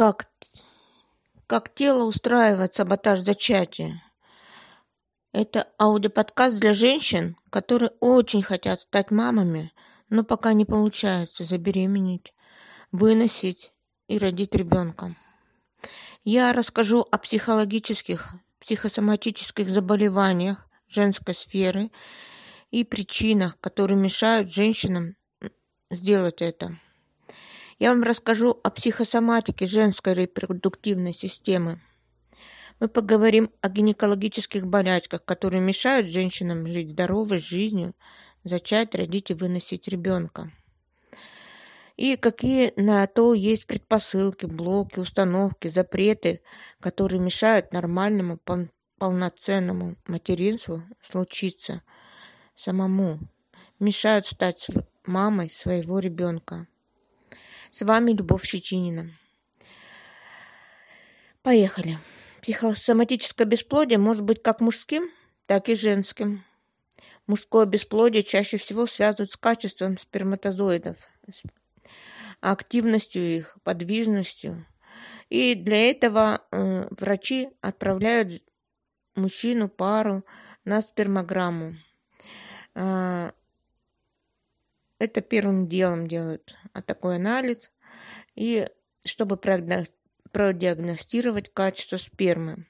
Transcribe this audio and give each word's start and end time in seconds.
как, 0.00 0.30
как 1.46 1.74
тело 1.74 2.04
устраивает 2.04 2.72
саботаж 2.72 3.20
зачатия. 3.20 4.02
Это 5.30 5.68
аудиоподкаст 5.78 6.58
для 6.58 6.72
женщин, 6.72 7.36
которые 7.50 7.90
очень 8.00 8.40
хотят 8.40 8.80
стать 8.80 9.10
мамами, 9.10 9.74
но 10.08 10.24
пока 10.24 10.54
не 10.54 10.64
получается 10.64 11.44
забеременеть, 11.44 12.32
выносить 12.92 13.72
и 14.08 14.16
родить 14.16 14.54
ребенка. 14.54 15.14
Я 16.24 16.54
расскажу 16.54 17.06
о 17.10 17.18
психологических, 17.18 18.32
психосоматических 18.58 19.68
заболеваниях 19.68 20.66
женской 20.88 21.34
сферы 21.34 21.90
и 22.70 22.84
причинах, 22.84 23.60
которые 23.60 23.98
мешают 23.98 24.50
женщинам 24.50 25.14
сделать 25.90 26.40
это. 26.40 26.78
Я 27.80 27.94
вам 27.94 28.02
расскажу 28.02 28.60
о 28.62 28.68
психосоматике 28.68 29.64
женской 29.64 30.12
репродуктивной 30.12 31.14
системы. 31.14 31.80
Мы 32.78 32.88
поговорим 32.88 33.50
о 33.62 33.70
гинекологических 33.70 34.66
болячках, 34.66 35.24
которые 35.24 35.62
мешают 35.62 36.06
женщинам 36.06 36.68
жить 36.68 36.90
здоровой 36.90 37.38
жизнью, 37.38 37.94
зачать, 38.44 38.94
родить 38.94 39.30
и 39.30 39.34
выносить 39.34 39.88
ребенка. 39.88 40.52
И 41.96 42.16
какие 42.16 42.74
на 42.76 43.06
то 43.06 43.32
есть 43.32 43.66
предпосылки, 43.66 44.44
блоки, 44.44 44.98
установки, 44.98 45.68
запреты, 45.68 46.42
которые 46.80 47.18
мешают 47.18 47.72
нормальному, 47.72 48.38
полноценному 48.98 49.96
материнству 50.06 50.82
случиться 51.02 51.82
самому, 52.58 53.18
мешают 53.78 54.26
стать 54.26 54.66
мамой 55.06 55.48
своего 55.48 55.98
ребенка. 55.98 56.66
С 57.72 57.82
вами 57.82 58.10
Любовь 58.10 58.44
Щетинина. 58.44 59.10
Поехали. 61.42 61.98
Психосоматическое 62.42 63.46
бесплодие 63.46 63.98
может 63.98 64.24
быть 64.24 64.42
как 64.42 64.60
мужским, 64.60 65.08
так 65.46 65.68
и 65.68 65.76
женским. 65.76 66.44
Мужское 67.28 67.66
бесплодие 67.66 68.24
чаще 68.24 68.56
всего 68.56 68.86
связывают 68.86 69.30
с 69.30 69.36
качеством 69.36 69.98
сперматозоидов, 69.98 70.96
активностью 72.40 73.36
их, 73.36 73.56
подвижностью. 73.62 74.66
И 75.28 75.54
для 75.54 75.90
этого 75.90 76.42
э, 76.50 76.88
врачи 76.90 77.50
отправляют 77.60 78.42
мужчину, 79.14 79.68
пару 79.68 80.24
на 80.64 80.82
спермограмму. 80.82 81.76
Э, 82.74 83.30
это 85.00 85.22
первым 85.22 85.66
делом 85.66 86.06
делают 86.06 86.54
а 86.72 86.82
такой 86.82 87.16
анализ, 87.16 87.72
и 88.36 88.68
чтобы 89.04 89.36
продиагностировать 89.36 91.52
качество 91.52 91.96
спермы. 91.96 92.68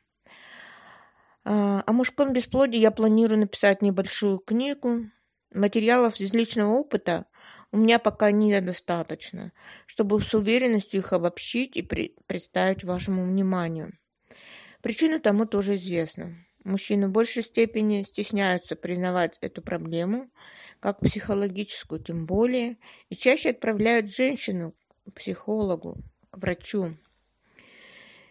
А, 1.45 1.83
о 1.85 1.93
мужском 1.93 2.33
бесплодии 2.33 2.79
я 2.79 2.93
планирую 2.93 3.41
написать 3.41 3.83
небольшую 3.83 4.39
книгу. 4.39 5.11
Материалов 5.53 6.19
из 6.21 6.33
личного 6.33 6.71
опыта 6.71 7.27
у 7.73 7.77
меня 7.77 7.99
пока 7.99 8.31
недостаточно, 8.31 9.51
чтобы 9.87 10.21
с 10.21 10.33
уверенностью 10.33 11.01
их 11.01 11.13
обобщить 11.13 11.77
и 11.77 11.83
представить 11.83 12.85
вашему 12.85 13.25
вниманию. 13.25 13.99
Причина 14.83 15.19
тому 15.19 15.47
тоже 15.47 15.75
известна. 15.75 16.37
Мужчины 16.63 17.09
в 17.09 17.13
большей 17.13 17.43
степени 17.43 18.03
стесняются 18.03 18.77
признавать 18.77 19.39
эту 19.41 19.63
проблему, 19.63 20.31
как 20.81 21.01
психологическую, 21.01 22.01
тем 22.01 22.27
более, 22.27 22.79
и 23.11 23.15
чаще 23.15 23.51
отправляют 23.51 24.13
женщину 24.13 24.75
к 25.07 25.13
психологу, 25.13 25.99
к 26.31 26.39
врачу. 26.39 26.97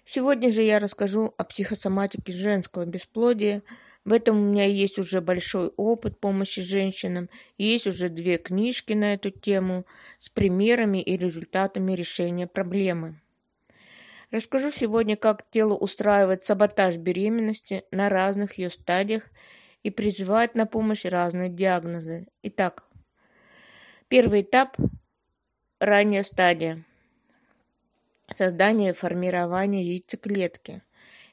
Сегодня 0.06 0.50
же 0.50 0.64
я 0.64 0.80
расскажу 0.80 1.33
о 1.38 1.44
психосоматике 1.44 2.31
женского 2.31 2.86
бесплодия. 2.86 3.61
В 4.03 4.14
этом 4.14 4.38
у 4.38 4.52
меня 4.52 4.66
есть 4.66 4.97
уже 4.97 5.22
большой 5.22 5.68
опыт 5.78 6.19
помощи 6.19 6.63
женщинам, 6.63 7.29
есть 7.59 7.85
уже 7.85 8.09
две 8.09 8.38
книжки 8.38 8.94
на 8.94 9.13
эту 9.13 9.29
тему 9.29 9.85
с 10.19 10.29
примерами 10.29 11.00
и 11.00 11.16
результатами 11.16 11.91
решения 11.94 12.47
проблемы. 12.47 13.22
Расскажу 14.31 14.72
сегодня, 14.72 15.16
как 15.16 15.47
тело 15.52 15.75
устраивает 15.75 16.44
саботаж 16.44 16.97
беременности 16.97 17.84
на 17.91 18.09
разных 18.09 18.57
ее 18.57 18.72
стадиях 18.72 19.23
и 19.84 19.90
призывает 19.90 20.56
на 20.56 20.66
помощь 20.66 21.06
разные 21.06 21.50
диагнозы. 21.50 22.28
Итак, 22.44 22.84
первый 24.07 24.41
этап– 24.41 24.78
ранняя 25.79 26.23
стадия 26.23 26.85
создание 28.35 28.91
и 28.91 28.95
формирование 28.95 29.84
яйцеклетки. 29.84 30.81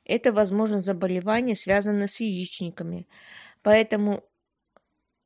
Это, 0.04 0.32
возможно, 0.32 0.82
заболевание, 0.82 1.56
связанное 1.56 2.06
с 2.06 2.20
яичниками. 2.20 3.06
Поэтому 3.62 4.22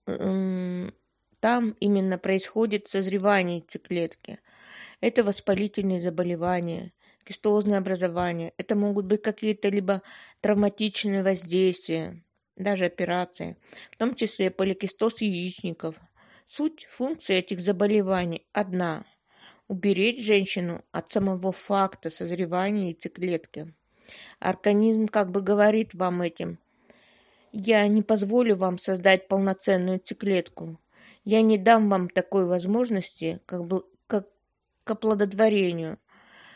там 0.07 1.71
именно 1.81 2.19
происходит 2.19 2.89
созревание 2.89 3.59
яйцеклетки. 3.59 4.41
Это 5.01 5.23
воспалительные 5.23 6.01
заболевания, 6.01 6.93
кистозные 7.25 7.79
образования. 7.79 8.53
Это 8.57 8.75
могут 8.75 9.07
быть 9.07 9.23
какие-то 9.23 9.69
либо 9.69 10.03
травматичные 10.41 11.23
воздействия, 11.23 12.23
даже 12.63 12.85
операции, 12.85 13.57
в 13.91 13.97
том 13.97 14.15
числе 14.15 14.51
поликистоз 14.51 15.21
яичников. 15.21 15.97
Суть 16.47 16.87
функции 16.91 17.37
этих 17.37 17.61
заболеваний 17.61 18.47
одна– 18.53 19.05
уберечь 19.71 20.21
женщину 20.21 20.85
от 20.91 21.13
самого 21.13 21.53
факта 21.53 22.11
созревания 22.11 22.87
яйцеклетки. 22.87 23.73
Организм 24.41 25.07
как 25.07 25.31
бы 25.31 25.43
говорит 25.43 25.95
вам 25.95 26.23
этим. 26.23 26.59
Я 27.53 27.87
не 27.87 28.03
позволю 28.03 28.57
вам 28.57 28.79
создать 28.79 29.29
полноценную 29.29 29.99
яйцеклетку. 29.99 30.81
Я 31.25 31.43
не 31.43 31.57
дам 31.57 31.89
вам 31.89 32.09
такой 32.09 32.47
возможности, 32.47 33.41
как, 33.47 33.65
бы, 33.65 33.85
как 34.09 34.27
к 34.83 34.91
оплодотворению, 34.91 35.99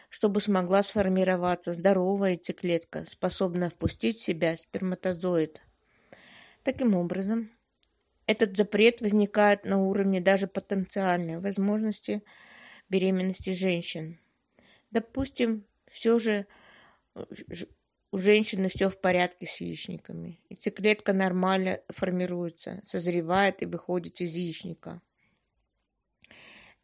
чтобы 0.09 0.41
смогла 0.41 0.83
сформироваться 0.83 1.73
здоровая 1.73 2.31
яйцеклетка, 2.31 3.07
способная 3.09 3.71
впустить 3.71 4.19
в 4.19 4.25
себя 4.25 4.57
сперматозоид. 4.57 5.61
Таким 6.65 6.95
образом, 6.95 7.51
этот 8.27 8.57
запрет 8.57 9.03
возникает 9.03 9.67
на 9.67 9.83
уровне 9.83 10.23
даже 10.23 10.47
потенциальной 10.47 11.39
возможности 11.39 12.23
беременности 12.89 13.51
женщин. 13.51 14.19
Допустим, 14.91 15.67
все 15.91 16.19
же 16.19 16.47
э, 17.15 17.25
у 18.11 18.17
женщины 18.17 18.71
все 18.71 18.89
в 18.89 18.99
порядке 18.99 19.47
с 19.47 19.61
яичниками. 19.61 20.41
Яйцеклетка 20.49 21.13
нормально 21.13 21.83
формируется, 21.91 22.83
созревает 22.87 23.63
и 23.63 23.67
выходит 23.67 24.23
из 24.23 24.33
яичника. 24.33 25.03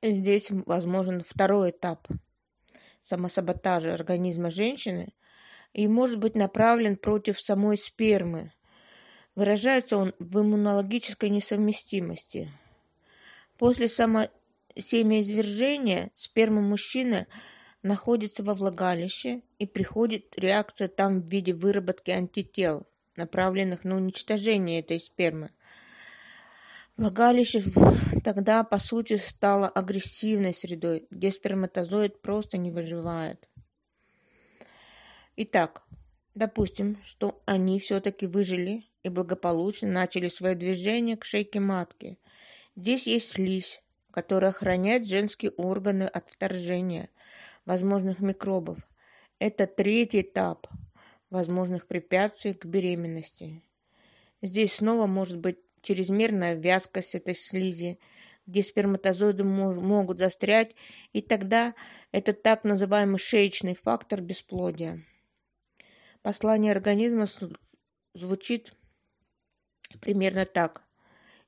Здесь 0.02 0.50
возможен 0.50 1.24
второй 1.26 1.70
этап 1.70 2.06
самосаботажа 3.00 3.94
организма 3.94 4.50
женщины 4.50 5.14
и 5.72 5.88
может 5.88 6.18
быть 6.18 6.34
направлен 6.34 6.97
против 6.97 7.41
самой 7.41 7.78
спермы. 7.78 8.52
Выражается 9.36 9.96
он 9.96 10.14
в 10.18 10.41
иммунологической 10.41 11.30
несовместимости. 11.30 12.50
После 13.58 13.88
само 13.88 14.28
семяизвержения 14.76 16.10
сперма 16.14 16.60
мужчины 16.60 17.26
находится 17.82 18.42
во 18.42 18.54
влагалище 18.54 19.42
и 19.58 19.66
приходит 19.66 20.36
реакция 20.36 20.88
там 20.88 21.20
в 21.20 21.26
виде 21.26 21.54
выработки 21.54 22.10
антител, 22.10 22.86
направленных 23.16 23.84
на 23.84 23.96
уничтожение 23.96 24.80
этой 24.80 24.98
спермы. 24.98 25.50
Влагалище 26.97 27.62
тогда, 28.24 28.64
по 28.64 28.78
сути, 28.78 29.16
стало 29.16 29.68
агрессивной 29.68 30.52
средой, 30.52 31.06
где 31.10 31.30
сперматозоид 31.30 32.20
просто 32.20 32.58
не 32.58 32.70
выживает. 32.70 33.48
Итак, 35.36 35.82
допустим, 36.34 36.98
что 37.04 37.41
они 37.47 37.78
все-таки 37.78 38.27
выжили 38.27 38.90
и 39.02 39.08
благополучно 39.08 39.88
начали 39.88 40.28
свое 40.28 40.54
движение 40.54 41.16
к 41.16 41.24
шейке 41.24 41.60
матки. 41.60 42.18
Здесь 42.76 43.06
есть 43.06 43.32
слизь, 43.32 43.82
которая 44.10 44.50
охраняет 44.50 45.06
женские 45.06 45.52
органы 45.52 46.04
от 46.04 46.30
вторжения 46.30 47.08
возможных 47.64 48.20
микробов. 48.20 48.78
Это 49.38 49.66
третий 49.66 50.20
этап 50.20 50.66
возможных 51.30 51.86
препятствий 51.86 52.54
к 52.54 52.64
беременности. 52.64 53.62
Здесь 54.42 54.74
снова 54.74 55.06
может 55.06 55.38
быть 55.38 55.58
чрезмерная 55.82 56.54
вязкость 56.54 57.14
этой 57.14 57.34
слизи, 57.34 57.98
где 58.46 58.62
сперматозоиды 58.62 59.44
могут 59.44 60.18
застрять, 60.18 60.74
и 61.12 61.22
тогда 61.22 61.74
это 62.10 62.32
так 62.32 62.64
называемый 62.64 63.18
шеечный 63.18 63.74
фактор 63.74 64.20
бесплодия. 64.20 65.04
Послание 66.22 66.72
организма 66.72 67.26
звучит 68.14 68.74
примерно 69.98 70.47
так. 70.47 70.83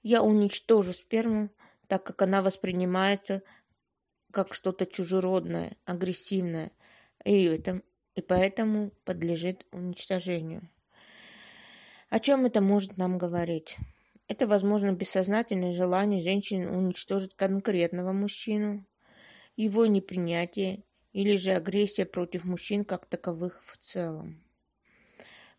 Я 0.02 0.22
уничтожу 0.22 0.92
сперму, 0.92 1.50
так 1.86 2.04
как 2.04 2.22
она 2.22 2.42
воспринимается 2.42 3.42
как 4.32 4.54
что-то 4.54 4.86
чужеродное, 4.86 5.76
агрессивное. 5.84 6.72
и, 7.24 7.44
это, 7.44 7.82
и 8.14 8.22
поэтому 8.22 8.90
подлежит 9.04 9.66
уничтожению. 9.72 10.68
О 12.08 12.18
чем 12.18 12.46
это 12.46 12.60
может 12.60 12.96
нам 12.96 13.18
говорить? 13.18 13.76
Это, 14.28 14.46
возможно, 14.46 14.92
бессознательное 14.92 15.74
желание 15.74 16.20
женщины 16.20 16.70
уничтожить 16.70 17.34
конкретного 17.34 18.12
мужчину, 18.12 18.84
его 19.56 19.86
непринятие 19.86 20.84
или 21.12 21.36
же 21.36 21.52
агрессия 21.52 22.06
против 22.06 22.44
мужчин 22.44 22.84
как 22.84 23.06
таковых 23.06 23.62
в 23.66 23.76
целом. 23.78 24.42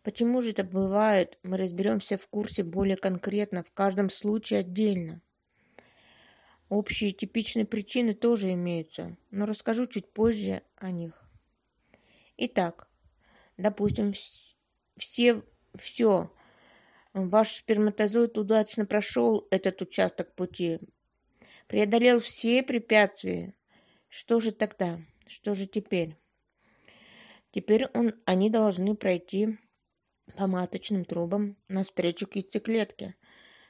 Почему 0.04 0.42
же 0.42 0.50
это 0.50 0.64
бывает, 0.64 1.38
мы 1.42 1.56
разберемся 1.56 2.18
в 2.18 2.28
курсе 2.28 2.62
более 2.62 2.98
конкретно, 2.98 3.64
в 3.64 3.72
каждом 3.72 4.10
случае 4.10 4.60
отдельно. 4.60 5.22
Общие 6.68 7.12
типичные 7.12 7.64
причины 7.64 8.12
тоже 8.12 8.52
имеются, 8.52 9.16
но 9.30 9.46
расскажу 9.46 9.86
чуть 9.86 10.06
позже 10.12 10.62
о 10.76 10.90
них. 10.90 11.14
Итак, 12.36 12.86
допустим, 13.56 14.12
все, 14.98 15.42
все, 15.74 16.30
ваш 17.14 17.56
сперматозоид 17.56 18.36
удачно 18.36 18.84
прошел 18.84 19.48
этот 19.50 19.80
участок 19.80 20.34
пути, 20.34 20.80
преодолел 21.66 22.20
все 22.20 22.62
препятствия. 22.62 23.54
Что 24.10 24.38
же 24.38 24.52
тогда? 24.52 25.00
Что 25.26 25.54
же 25.54 25.64
теперь? 25.64 26.14
Теперь 27.52 27.86
он, 27.94 28.12
они 28.26 28.50
должны 28.50 28.94
пройти 28.96 29.58
по 30.36 30.46
маточным 30.46 31.04
трубам 31.04 31.56
навстречу 31.68 32.26
к 32.26 32.36
яйцеклетке, 32.36 33.14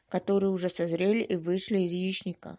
которые 0.08 0.50
уже 0.50 0.68
созрели 0.68 1.22
и 1.22 1.36
вышли 1.36 1.80
из 1.80 1.92
яичника. 1.92 2.58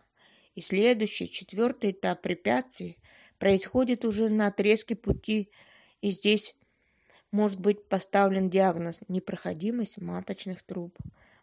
И 0.53 0.61
следующий, 0.61 1.29
четвертый 1.29 1.91
этап 1.91 2.21
препятствий 2.21 2.97
происходит 3.39 4.05
уже 4.05 4.29
на 4.29 4.47
отрезке 4.47 4.95
пути, 4.95 5.49
и 6.01 6.11
здесь 6.11 6.55
может 7.31 7.59
быть 7.59 7.87
поставлен 7.89 8.49
диагноз 8.49 8.97
непроходимость 9.07 9.97
маточных 9.97 10.63
труб, 10.63 10.97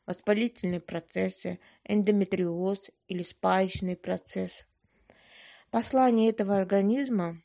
воспалительные 0.07 0.81
процессы, 0.81 1.59
эндометриоз 1.85 2.91
или 3.09 3.23
спаечный 3.23 3.97
процесс. 3.97 4.65
Послание 5.71 6.31
этого 6.31 6.57
организма 6.57 7.43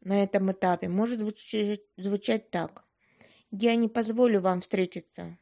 на 0.00 0.22
этом 0.22 0.50
этапе 0.50 0.88
может 0.88 1.20
звучать, 1.20 1.80
звучать 1.96 2.50
так. 2.50 2.84
Я 3.54 3.76
не 3.76 3.86
позволю 3.86 4.40
вам 4.40 4.62
встретиться. 4.62 5.36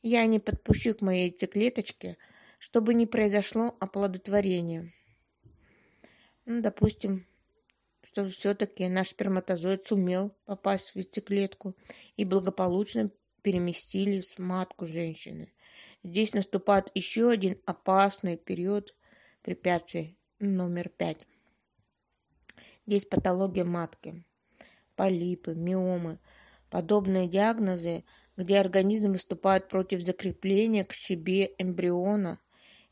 Я 0.00 0.24
не 0.24 0.40
подпущу 0.40 0.94
к 0.94 1.02
моей 1.02 1.28
яйцеклеточке, 1.28 2.16
чтобы 2.58 2.94
не 2.94 3.06
произошло 3.06 3.76
оплодотворение. 3.78 4.94
Ну, 6.46 6.62
допустим, 6.62 7.26
что 8.04 8.26
все-таки 8.26 8.88
наш 8.88 9.10
сперматозоид 9.10 9.86
сумел 9.86 10.34
попасть 10.46 10.92
в 10.92 10.96
яйцеклетку 10.96 11.76
и 12.16 12.24
благополучно 12.24 13.10
переместили 13.42 14.22
в 14.22 14.38
матку 14.38 14.86
женщины. 14.86 15.52
Здесь 16.02 16.32
наступает 16.32 16.90
еще 16.94 17.28
один 17.28 17.60
опасный 17.66 18.38
период 18.38 18.94
препятствий 19.42 20.16
номер 20.38 20.88
пять. 20.88 21.26
Здесь 22.86 23.04
патология 23.04 23.64
матки, 23.64 24.24
полипы, 24.96 25.54
миомы– 25.54 26.18
Подобные 26.72 27.28
диагнозы, 27.28 28.02
где 28.38 28.56
организм 28.56 29.12
выступает 29.12 29.68
против 29.68 30.00
закрепления 30.00 30.86
к 30.86 30.94
себе 30.94 31.52
эмбриона 31.58 32.40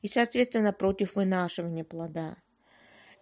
и, 0.02 0.06
соответственно, 0.06 0.74
против 0.74 1.14
вынашивания 1.14 1.82
плода. 1.82 2.36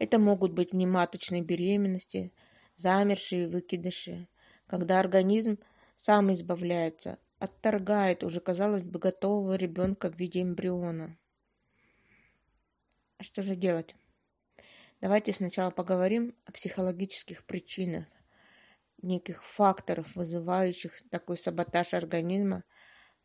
Это 0.01 0.19
могут 0.19 0.51
быть 0.51 0.73
нематочные 0.73 1.43
беременности, 1.43 2.33
замершие 2.77 3.47
выкидыши, 3.47 4.27
когда 4.67 4.99
организм 4.99 5.61
сам 5.97 6.35
избавляется, 6.35 7.21
отторгает 7.39 8.25
уже, 8.25 8.41
казалось 8.41 8.83
бы, 8.83 8.99
готового 8.99 9.55
ребенка 9.55 10.11
в 10.11 10.19
виде 10.19 10.43
эмбриона. 10.43 11.17
А 13.19 13.23
что 13.23 13.43
же 13.43 13.55
делать? 13.55 13.95
Давайте 15.01 15.33
сначала 15.33 15.71
поговорим 15.71 16.35
о 16.47 16.51
психологических 16.51 17.45
причинах 17.45 18.07
неких 19.03 19.45
факторов, 19.45 20.15
вызывающих 20.15 20.93
такой 21.11 21.39
саботаж 21.39 21.95
организма 21.95 22.65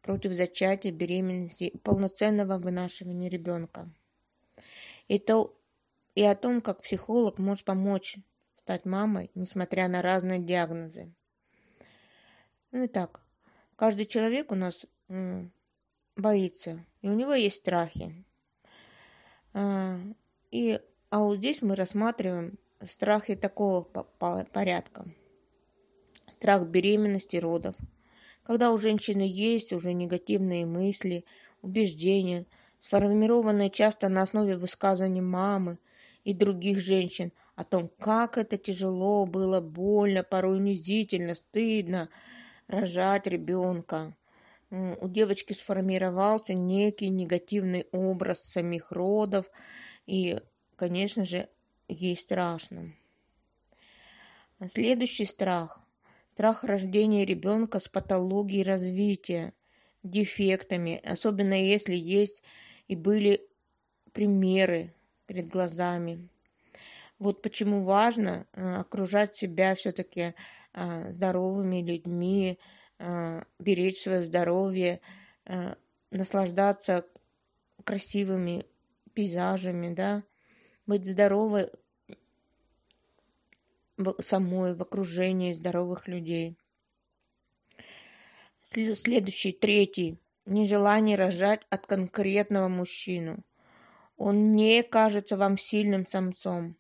против 0.02 0.34
зачатия, 0.34 0.92
беременности 0.92 1.66
и 1.66 1.78
полноценного 1.78 2.58
вынашивания 2.58 3.30
ребенка. 3.30 3.90
И, 5.08 5.20
то, 5.20 5.58
и 6.16 6.24
о 6.24 6.36
том, 6.36 6.62
как 6.62 6.82
психолог 6.82 7.40
может 7.40 7.66
помочь 7.66 8.18
стать 8.58 8.86
мамой, 8.86 9.32
несмотря 9.36 9.88
на 9.88 10.02
разные 10.02 10.40
диагнозы. 10.40 11.14
Ну 12.72 12.86
Итак, 12.86 13.22
каждый 13.76 14.06
человек 14.06 14.52
у 14.52 14.56
нас 14.56 14.86
боится, 16.16 16.86
и 17.02 17.10
у 17.10 17.14
него 17.14 17.34
есть 17.34 17.58
страхи. 17.58 18.26
А, 19.54 19.98
и, 20.52 20.80
а 21.10 21.20
вот 21.20 21.38
здесь 21.38 21.62
мы 21.62 21.76
рассматриваем 21.76 22.58
страхи 22.82 23.36
такого 23.36 23.84
порядка 23.84 25.06
страх 26.44 26.68
беременности, 26.68 27.38
родов. 27.38 27.74
Когда 28.44 28.74
у 28.74 28.78
женщины 28.78 29.22
есть 29.22 29.72
уже 29.72 29.94
негативные 29.94 30.66
мысли, 30.66 31.24
убеждения, 31.62 32.46
сформированные 32.82 33.70
часто 33.70 34.10
на 34.10 34.24
основе 34.24 34.58
высказаний 34.58 35.22
мамы 35.22 35.80
и 36.26 36.34
других 36.34 36.80
женщин 36.80 37.32
о 37.56 37.64
том, 37.64 37.90
как 37.98 38.38
это 38.38 38.58
тяжело 38.58 39.26
было, 39.26 39.62
больно, 39.62 40.24
порой 40.24 40.58
унизительно, 40.58 41.36
стыдно 41.36 42.10
рожать 42.68 43.26
ребенка. 43.26 44.14
У 44.70 45.08
девочки 45.08 45.54
сформировался 45.54 46.54
некий 46.54 47.08
негативный 47.08 47.88
образ 47.94 48.44
самих 48.44 48.92
родов, 48.92 49.46
и, 50.08 50.42
конечно 50.76 51.24
же, 51.24 51.48
ей 51.88 52.18
страшно. 52.18 52.92
Следующий 54.68 55.24
страх 55.24 55.80
страх 56.34 56.64
рождения 56.64 57.26
ребенка 57.26 57.80
с 57.80 57.88
патологией 57.88 58.64
развития, 58.64 59.54
дефектами, 60.02 61.00
особенно 61.04 61.54
если 61.54 61.94
есть 61.94 62.44
и 62.88 62.96
были 62.96 63.48
примеры 64.14 64.96
перед 65.28 65.48
глазами. 65.48 66.28
Вот 67.20 67.44
почему 67.44 67.84
важно 67.84 68.48
э, 68.54 68.78
окружать 68.78 69.36
себя 69.36 69.76
все-таки 69.76 70.34
э, 70.74 71.12
здоровыми 71.12 71.84
людьми, 71.84 72.58
э, 72.98 73.44
беречь 73.60 74.02
свое 74.02 74.26
здоровье, 74.26 75.02
наслаждаться 76.10 77.06
красивыми 77.84 78.66
пейзажами, 79.14 79.94
да, 79.94 80.24
быть 80.88 81.06
здоровой 81.06 81.70
самой, 84.20 84.76
в 84.76 84.82
окружении 84.82 85.54
здоровых 85.54 86.08
людей. 86.08 86.58
Следующий, 88.64 89.52
третий. 89.52 90.18
Нежелание 90.46 91.16
рожать 91.16 91.66
от 91.70 91.86
конкретного 91.86 92.68
мужчину. 92.68 93.44
Он 94.18 94.56
не 94.56 94.84
кажется 94.84 95.38
вам 95.38 95.58
сильным 95.58 96.08
самцом. 96.08 96.76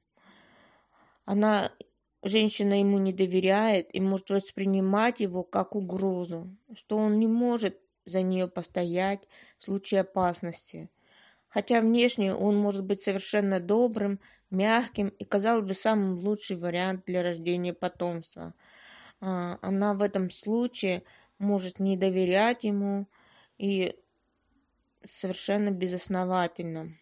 Она, 1.25 1.71
женщина 2.21 2.79
ему 2.79 2.99
не 2.99 3.13
доверяет 3.13 3.93
и 3.93 4.01
может 4.01 4.29
воспринимать 4.29 5.19
его 5.19 5.43
как 5.43 5.75
угрозу, 5.75 6.49
что 6.73 6.97
он 6.97 7.19
не 7.19 7.27
может 7.27 7.79
за 8.05 8.21
нее 8.21 8.47
постоять 8.47 9.27
в 9.59 9.63
случае 9.63 10.01
опасности. 10.01 10.89
Хотя 11.53 11.81
внешне 11.81 12.33
он 12.33 12.57
может 12.57 12.83
быть 12.83 13.03
совершенно 13.03 13.59
добрым, 13.59 14.19
мягким 14.49 15.09
и, 15.09 15.23
казалось 15.23 15.63
бы, 15.63 15.75
самым 15.75 16.17
лучший 16.17 16.57
вариант 16.57 17.05
для 17.05 17.21
рождения 17.21 17.75
потомства. 17.75 18.55
А, 19.21 19.59
она 19.61 19.93
в 19.93 20.01
этом 20.01 20.31
случае 20.31 21.03
может 21.37 21.77
не 21.77 21.95
доверять 21.95 22.63
ему 22.63 23.07
и 23.59 23.95
совершенно 25.07 25.69
безосновательно. 25.69 26.97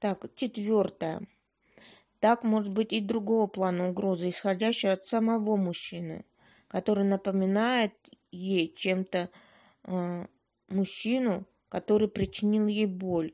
Так, 0.00 0.26
четвертое. 0.34 1.24
Так 2.18 2.42
может 2.42 2.72
быть 2.72 2.92
и 2.92 3.00
другого 3.00 3.46
плана 3.46 3.90
угроза, 3.90 4.28
исходящая 4.28 4.94
от 4.94 5.06
самого 5.06 5.56
мужчины, 5.56 6.24
который 6.66 7.04
напоминает 7.04 7.92
ей 8.34 8.72
чем-то 8.74 9.30
э, 9.84 10.26
мужчину, 10.68 11.46
который 11.68 12.08
причинил 12.08 12.66
ей 12.66 12.86
боль. 12.86 13.32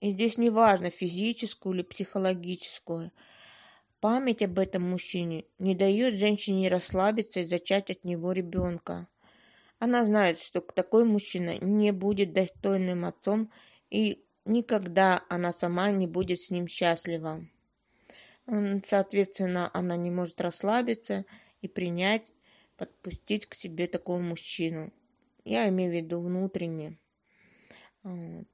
И 0.00 0.12
здесь 0.12 0.38
не 0.38 0.50
важно, 0.50 0.90
физическую 0.90 1.74
или 1.74 1.82
психологическую. 1.82 3.10
Память 4.00 4.42
об 4.42 4.58
этом 4.58 4.88
мужчине 4.88 5.44
не 5.58 5.74
дает 5.74 6.14
женщине 6.14 6.68
расслабиться 6.68 7.40
и 7.40 7.46
зачать 7.46 7.90
от 7.90 8.04
него 8.04 8.32
ребенка. 8.32 9.08
Она 9.80 10.04
знает, 10.04 10.38
что 10.40 10.60
такой 10.60 11.04
мужчина 11.04 11.58
не 11.58 11.92
будет 11.92 12.32
достойным 12.32 13.04
отцом 13.04 13.50
и 13.90 14.24
никогда 14.44 15.24
она 15.28 15.52
сама 15.52 15.90
не 15.90 16.06
будет 16.06 16.42
с 16.42 16.50
ним 16.50 16.68
счастлива. 16.68 17.44
Соответственно, 18.86 19.70
она 19.74 19.96
не 19.96 20.10
может 20.10 20.40
расслабиться 20.40 21.26
и 21.60 21.68
принять, 21.68 22.30
подпустить 22.78 23.46
к 23.46 23.54
себе 23.54 23.88
такого 23.88 24.20
мужчину. 24.20 24.90
Я 25.44 25.68
имею 25.68 25.90
в 25.90 25.94
виду 25.94 26.20
внутренне. 26.20 26.96
Вот. 28.02 28.46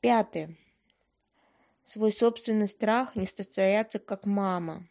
Пятое. 0.00 0.56
Свой 1.84 2.12
собственный 2.12 2.68
страх 2.68 3.16
не 3.16 3.26
состояться 3.26 3.98
как 3.98 4.26
мама, 4.26 4.86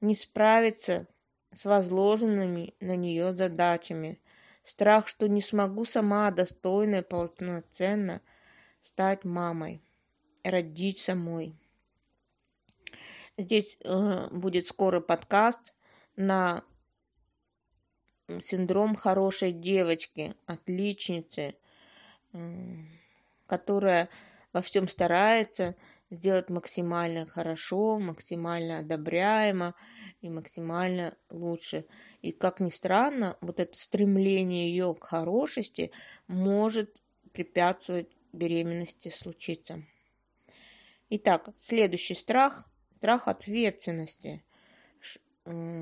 не 0.00 0.14
справиться 0.14 1.06
с 1.54 1.64
возложенными 1.64 2.74
на 2.80 2.96
нее 2.96 3.34
задачами. 3.34 4.20
Страх, 4.64 5.08
что 5.08 5.28
не 5.28 5.40
смогу 5.40 5.84
сама 5.84 6.30
достойно 6.30 6.96
и 6.96 7.02
полноценно 7.02 8.20
стать 8.82 9.24
мамой, 9.24 9.80
родить 10.42 10.98
самой. 10.98 11.54
Здесь 13.38 13.78
э, 13.84 14.28
будет 14.32 14.66
скоро 14.66 15.00
подкаст 15.00 15.72
на 16.16 16.64
синдром 18.42 18.94
хорошей 18.94 19.52
девочки, 19.52 20.34
отличницы, 20.46 21.54
которая 23.46 24.08
во 24.52 24.62
всем 24.62 24.88
старается 24.88 25.76
сделать 26.10 26.50
максимально 26.50 27.26
хорошо, 27.26 27.98
максимально 27.98 28.78
одобряемо 28.78 29.74
и 30.20 30.30
максимально 30.30 31.16
лучше. 31.30 31.84
И 32.22 32.32
как 32.32 32.60
ни 32.60 32.70
странно, 32.70 33.36
вот 33.40 33.60
это 33.60 33.76
стремление 33.78 34.70
ее 34.70 34.94
к 34.94 35.04
хорошести 35.04 35.90
может 36.26 37.02
препятствовать 37.32 38.08
беременности 38.32 39.08
случиться. 39.08 39.82
Итак, 41.10 41.50
следующий 41.56 42.14
страх– 42.14 42.64
страх 42.96 43.28
ответственности, 43.28 44.42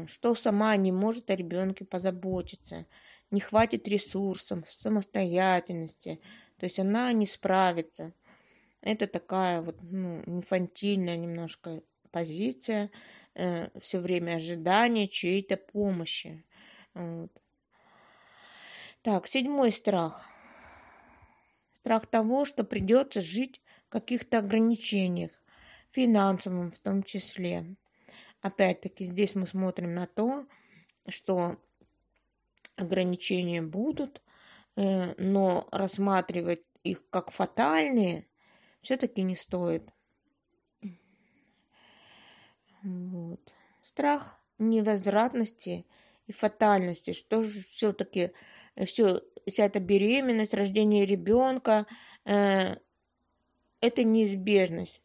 что 0.09 0.35
сама 0.35 0.77
не 0.77 0.93
может 0.93 1.31
о 1.31 1.37
ребенке 1.37 1.85
позаботиться, 1.85 2.87
не 3.31 3.41
хватит 3.41 3.89
ресурсов, 3.89 4.71
самостоятельности, 4.71 6.21
то 6.59 6.67
есть 6.67 6.79
она 6.79 7.13
не 7.13 7.27
справится– 7.27 8.13
это 8.85 9.07
такая 9.07 9.63
вот 9.63 9.77
ну, 9.81 10.23
инфантильная 10.27 11.17
немножко 11.17 11.83
позиция, 12.11 12.91
э, 13.35 13.71
все 13.81 13.99
время 13.99 14.35
ожидания 14.35 15.09
чьей-то 15.09 15.57
помощи. 15.57 16.45
Вот. 16.93 17.33
Так, 19.01 19.27
седьмой 19.27 19.73
страх. 19.73 20.23
Страх 21.73 22.07
того, 22.07 22.45
что 22.45 22.63
придется 22.63 23.23
жить 23.23 23.63
в 23.87 23.89
каких-то 23.89 24.39
ограничениях, 24.39 25.31
финансовым 25.91 26.71
в 26.71 26.79
том 26.79 27.05
числе. 27.05 27.65
Опять-таки 28.45 29.07
здесь 29.07 29.35
мы 29.35 29.47
смотрим 29.47 29.95
на 29.95 30.07
то, 30.07 30.45
что 31.09 31.57
ограничения 32.77 33.63
будут, 33.63 34.21
э, 34.77 35.15
но 35.17 35.67
рассматривать 35.73 36.63
их 36.83 37.09
как 37.09 37.31
фатальные 37.31 38.27
все-таки 38.83 39.23
не 39.23 39.35
стоит. 39.35 39.89
Вот. 42.83 43.41
Страх 43.83 44.39
невозвратности 44.59 45.87
и 46.27 46.33
фатальности, 46.33 47.15
что 47.15 47.45
же 47.45 47.65
все-таки 47.71 48.33
все, 48.85 49.23
вся 49.51 49.65
эта 49.65 49.81
беременность, 49.81 50.53
рождение 50.53 51.07
ребенка, 51.07 51.87
э, 52.27 52.77
это 53.81 54.05
неизбежность. 54.05 55.01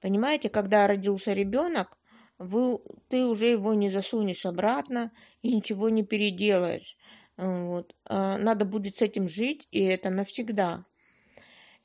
Понимаете, 0.00 0.48
когда 0.48 0.88
родился 0.88 1.32
ребенок, 1.32 1.96
вы, 2.40 2.80
ты 3.08 3.24
уже 3.24 3.46
его 3.46 3.74
не 3.74 3.88
засунешь 3.88 4.44
обратно 4.44 5.12
и 5.42 5.54
ничего 5.54 5.88
не 5.88 6.02
переделаешь. 6.02 6.96
Вот. 7.36 7.94
А 8.04 8.36
надо 8.38 8.64
будет 8.64 8.98
с 8.98 9.02
этим 9.02 9.28
жить, 9.28 9.68
и 9.70 9.80
это 9.84 10.10
навсегда 10.10 10.84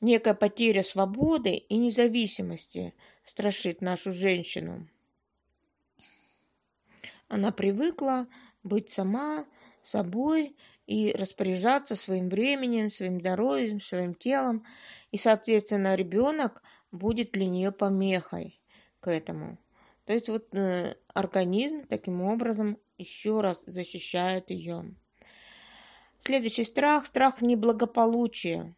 некая 0.00 0.34
потеря 0.34 0.82
свободы 0.82 1.56
и 1.56 1.76
независимости 1.76 2.94
страшит 3.24 3.80
нашу 3.80 4.12
женщину. 4.12 4.88
Она 7.28 7.50
привыкла 7.50 8.26
быть 8.62 8.90
сама 8.90 9.46
собой 9.84 10.56
и 10.86 11.12
распоряжаться 11.12 11.96
своим 11.96 12.28
временем, 12.28 12.90
своим 12.90 13.20
здоровьем, 13.20 13.80
своим 13.80 14.14
телом. 14.14 14.64
И, 15.10 15.16
соответственно, 15.16 15.96
ребенок 15.96 16.62
будет 16.92 17.32
для 17.32 17.46
нее 17.46 17.72
помехой 17.72 18.60
к 19.00 19.08
этому. 19.08 19.58
То 20.06 20.12
есть 20.12 20.28
вот 20.28 20.54
э, 20.54 20.96
организм 21.14 21.84
таким 21.86 22.22
образом 22.22 22.78
еще 22.96 23.40
раз 23.40 23.60
защищает 23.66 24.50
ее. 24.50 24.94
Следующий 26.20 26.64
страх– 26.64 27.06
страх 27.08 27.42
неблагополучия 27.42 28.74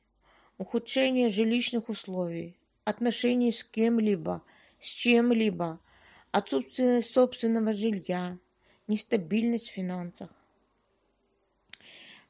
ухудшение 0.56 1.28
жилищных 1.28 1.88
условий, 1.88 2.56
отношений 2.84 3.52
с 3.52 3.62
кем-либо, 3.62 4.42
с 4.80 4.88
чем-либо, 4.88 5.78
отсутствие 6.32 7.02
собственного 7.02 7.72
жилья, 7.72 8.38
нестабильность 8.86 9.68
в 9.68 9.72
финансах. 9.72 10.30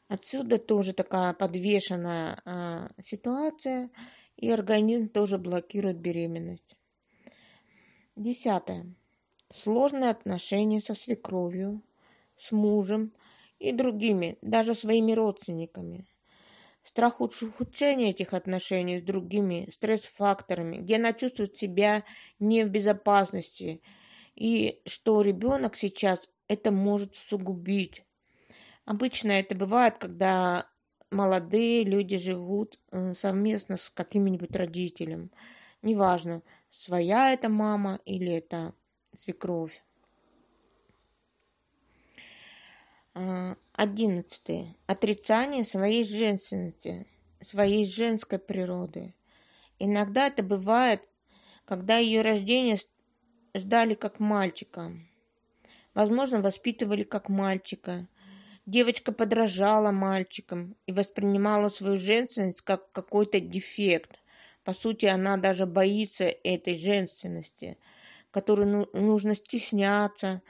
Отсюда 0.09 0.59
тоже 0.59 0.93
такая 0.93 1.33
подвешенная 1.35 2.41
а, 2.45 2.89
ситуация, 3.03 3.91
и 4.37 4.51
организм 4.51 5.09
тоже 5.09 5.39
блокирует 5.39 5.99
беременность. 5.99 6.78
Десятое. 8.19 8.87
Сложные 9.51 10.11
отношения 10.11 10.81
со 10.81 10.95
свекровью, 10.95 11.83
с 12.37 12.53
мужем 12.53 13.13
и 13.59 13.73
другими, 13.73 14.37
даже 14.43 14.75
своими 14.75 15.13
родственниками– 15.13 16.07
страх 16.89 17.21
ухудшения 17.21 18.11
этих 18.11 18.33
отношений 18.33 18.99
с 18.99 19.03
другими 19.03 19.69
стресс-факторами, 19.73 20.79
где 20.79 20.97
она 20.97 21.13
чувствует 21.13 21.57
себя 21.57 22.05
не 22.39 22.65
в 22.65 22.71
безопасности, 22.71 23.83
и 24.35 24.81
что 24.87 25.21
ребенок 25.21 25.77
сейчас 25.77 26.29
это 26.49 26.71
может 26.71 27.13
усугубить. 27.13 28.05
Обычно 28.87 29.33
это 29.33 29.55
бывает, 29.55 29.99
когда 29.99 30.67
молодые 31.11 31.85
люди 31.85 32.17
живут 32.17 32.81
э, 32.91 33.15
совместно 33.15 33.77
с 33.77 33.91
каким-нибудь 33.91 34.57
родителем. 34.57 35.31
Неважно, 35.83 36.43
своя 36.71 37.33
это 37.33 37.49
мама 37.49 38.01
или 38.05 38.33
это 38.33 38.75
свекровь. 39.15 39.83
А, 43.15 43.57
одиннадцатое. 43.73 44.77
Отрицание 44.87 45.65
своей 45.65 46.05
женственности, 46.05 47.07
своей 47.41 47.87
женской 47.87 48.39
природы. 48.39 49.15
Иногда 49.79 50.27
это 50.27 50.43
бывает, 50.43 51.09
когда 51.65 51.99
ее 51.99 52.23
рождение 52.23 52.79
ждали 53.55 53.95
как 53.95 54.19
мальчика. 54.21 54.93
Возможно, 55.95 56.41
воспитывали 56.41 57.03
как 57.03 57.29
мальчика. 57.29 58.09
Девочка 58.67 59.13
подражала 59.13 59.91
мальчикам 59.91 60.77
и 60.87 60.93
воспринимала 60.93 61.69
свою 61.69 61.97
женственность 61.97 62.63
как 62.63 62.91
какой-то 62.93 63.41
дефект. 63.41 64.21
По 64.69 64.75
сути, 64.75 65.07
она 65.07 65.39
даже 65.39 65.65
боится 65.65 66.25
этой 66.25 66.75
женственности, 66.75 67.79
которую 68.31 68.69
ну, 68.93 69.01
нужно 69.01 69.35
стесняться, 69.35 70.43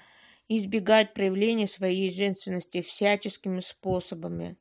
избегать 0.48 1.14
проявления 1.14 1.68
своей 1.68 2.10
женственности 2.10 2.82
всяческими 2.82 3.60
способами. 3.60 4.56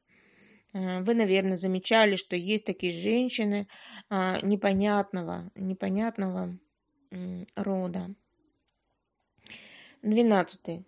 Э, 0.73 1.01
вы, 1.01 1.15
наверное, 1.15 1.57
замечали, 1.57 2.17
что 2.17 2.35
есть 2.35 2.65
такие 2.65 2.93
женщины 2.93 3.67
а, 4.11 4.39
непонятного, 4.43 5.49
непонятного 5.55 6.55
рода. 7.55 8.13
Двенадцатый. 10.03 10.85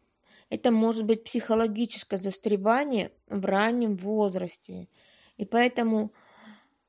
Это 0.52 0.70
может 0.70 1.06
быть 1.06 1.24
психологическое 1.24 2.20
застревание 2.20 3.12
в 3.26 3.44
раннем 3.46 3.96
возрасте, 3.96 4.90
и 5.38 5.46
поэтому 5.46 6.14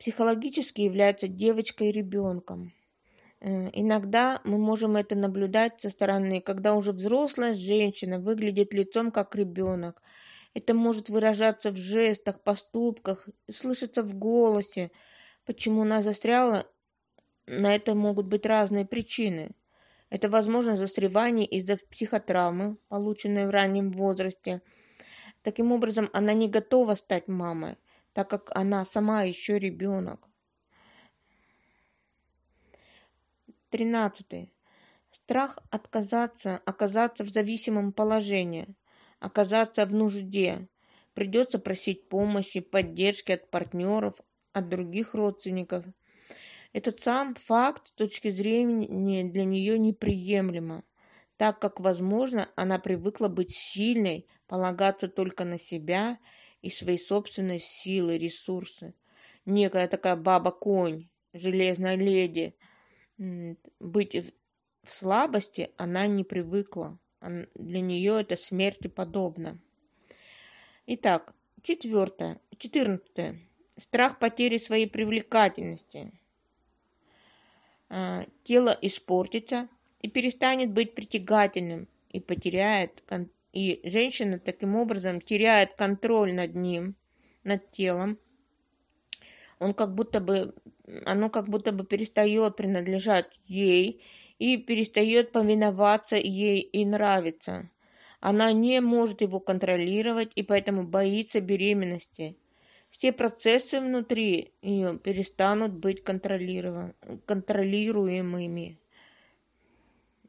психологически 0.01 0.81
является 0.81 1.29
девочкой 1.29 1.91
и 1.91 1.93
ребенком. 1.93 2.73
Э, 3.41 3.69
иногда 3.75 4.41
мы 4.45 4.57
можем 4.57 4.97
это 4.97 5.15
наблюдать 5.15 5.83
со 5.83 5.91
стороны, 5.91 6.41
когда 6.41 6.75
уже 6.75 6.93
взрослая 6.93 7.53
женщина 7.53 8.19
выглядит 8.19 8.73
лицом 8.73 9.13
как 9.13 9.37
ребенок. 9.37 10.03
Это 10.55 10.73
может 10.73 11.11
выражаться 11.11 11.71
в 11.71 11.77
жестах, 11.77 12.43
поступках, 12.43 13.29
слышаться 13.51 14.03
в 14.03 14.15
голосе. 14.15 14.91
Почему 15.45 15.83
она 15.83 16.03
застряла? 16.03 16.67
На 17.47 17.75
это 17.75 17.95
могут 17.95 18.27
быть 18.27 18.47
разные 18.47 18.87
причины. 18.87 19.51
Это 20.09 20.31
возможно 20.31 20.77
застревание 20.77 21.47
из-за 21.47 21.77
психотравмы, 21.77 22.79
полученной 22.89 23.47
в 23.47 23.51
раннем 23.51 23.93
возрасте. 23.93 24.63
Таким 25.43 25.73
образом, 25.73 26.09
она 26.13 26.33
не 26.33 26.49
готова 26.49 26.95
стать 26.95 27.29
мамой, 27.29 27.77
так 28.13 28.29
как 28.29 28.51
она 28.55 28.85
сама 28.87 29.23
еще 29.23 29.59
ребенок. 29.59 30.29
Тринадцатый. 33.71 34.53
Страх 35.13 35.59
отказаться, 35.71 36.61
оказаться 36.65 37.25
в 37.25 37.29
зависимом 37.29 37.93
положении, 37.93 38.75
оказаться 39.19 39.87
в 39.87 39.95
нужде. 39.95 40.69
Придется 41.15 41.59
просить 41.59 42.09
помощи, 42.09 42.61
поддержки 42.61 43.33
от 43.33 43.51
партнеров, 43.51 44.15
от 44.53 44.69
других 44.69 45.15
родственников. 45.15 45.85
Этот 46.73 47.01
сам 47.01 47.35
факт 47.35 47.89
с 47.89 47.93
точки 47.93 48.31
зрения 48.31 49.25
для 49.25 49.45
нее 49.45 49.79
неприемлемо, 49.79 50.85
так 51.37 51.59
как, 51.61 51.81
возможно, 51.81 52.49
она 52.55 52.79
привыкла 52.79 53.29
быть 53.29 53.51
сильной, 53.53 54.27
полагаться 54.47 55.09
только 55.09 55.45
на 55.45 55.59
себя 55.59 56.19
и 56.63 56.71
свои 56.71 56.99
собственные 56.99 57.61
силы, 57.61 58.19
ресурсы. 58.19 58.95
Некая 59.47 59.89
такая 59.89 60.17
баба-конь, 60.17 61.09
железная 61.33 61.97
леди. 61.97 62.55
Быть 63.79 64.15
в 64.83 64.93
слабости 64.93 65.71
она 65.77 66.07
не 66.07 66.25
привыкла. 66.25 66.99
Для 67.21 67.81
нее 67.81 68.21
это 68.21 68.37
смерти 68.37 68.89
подобно. 68.89 69.59
Итак, 70.87 71.35
четвертое, 71.63 72.41
четырнадцатое. 72.59 73.39
Страх 73.77 74.19
потери 74.19 74.59
своей 74.59 74.87
привлекательности. 74.87 76.13
А, 77.89 78.27
тело 78.45 78.77
испортится 78.83 79.69
и 80.01 80.09
перестанет 80.09 80.73
быть 80.73 80.95
притягательным 80.95 81.89
и 82.11 82.21
потеряет 82.21 83.03
и 83.53 83.81
женщина 83.85 84.39
таким 84.39 84.77
образом 84.77 85.21
теряет 85.21 85.75
контроль 85.75 86.35
над 86.35 86.55
ним, 86.55 86.95
над 87.45 87.71
телом. 87.71 88.19
Он 89.59 89.75
как 89.75 89.95
будто 89.95 90.21
бы, 90.21 90.55
оно 91.05 91.31
как 91.31 91.49
будто 91.49 91.73
бы 91.73 91.85
перестает 91.85 92.57
принадлежать 92.57 93.39
ей 93.45 94.03
и 94.39 94.57
перестает 94.57 95.33
повиноваться 95.33 96.17
ей 96.17 96.61
и 96.61 96.85
нравиться. 96.85 97.71
Она 98.21 98.53
не 98.53 98.81
может 98.81 99.23
его 99.23 99.41
контролировать 99.41 100.33
и 100.35 100.43
поэтому 100.43 100.85
боится 100.85 101.41
беременности. 101.41 102.37
Все 102.91 103.13
процессы 103.13 103.81
внутри 103.81 104.53
ее 104.63 104.99
перестанут 104.99 105.73
быть 105.73 106.05
контролируемыми 106.05 108.79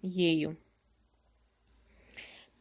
ею. 0.02 0.58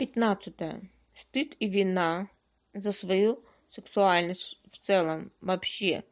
Пятнадцатое. 0.00 0.80
Стыд 1.14 1.54
и 1.61 1.69
вина 1.69 2.28
за 2.75 2.92
свою 2.92 3.45
сексуальность 3.71 4.59
в 4.73 4.78
целом, 4.78 5.30
вообще, 5.40 6.04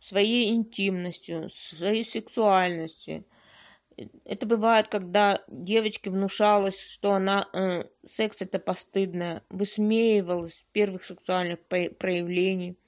своей 0.00 0.50
интимностью, 0.50 1.50
своей 1.50 2.04
сексуальностью– 2.04 3.24
это 4.24 4.46
бывает, 4.46 4.88
когда 4.88 5.42
девочке 5.48 6.10
внушалось, 6.10 6.80
что 6.80 7.12
она 7.12 7.48
э, 7.52 7.84
секс 8.08 8.40
это 8.40 8.58
постыдное, 8.58 9.42
высмеивалась 9.50 10.64
первых 10.72 11.04
сексуальных 11.04 11.60
проявлений. 11.66 12.78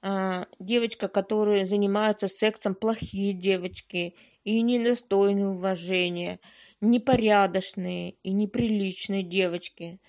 А, 0.00 0.46
девочка, 0.58 1.08
которая 1.08 1.66
занимается 1.66 2.28
сексом, 2.28 2.74
плохие 2.74 3.32
девочки 3.32 4.14
и 4.44 4.62
недостойные 4.62 5.48
уважения, 5.48 6.40
непорядочные 6.90 8.16
и 8.22 8.32
неприличные 8.32 9.22
девочки. 9.22 10.00